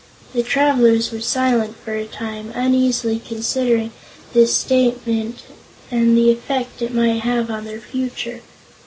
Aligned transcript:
The 0.33 0.41
travelers 0.41 1.11
were 1.11 1.21
silent 1.21 1.75
for 1.77 1.93
a 1.93 2.07
time, 2.07 2.51
uneasily 2.55 3.19
considering 3.19 3.91
this 4.33 4.51
statement 4.57 5.43
and 5.91 6.17
the 6.17 6.31
effect 6.31 6.81
it 6.81 6.91
might 6.91 7.21
have 7.21 7.51
on 7.51 7.65
their 7.65 7.81
future. 7.81 8.41